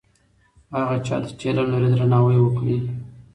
[0.77, 2.77] هغه چا ته چې علم لري درناوی وکړئ.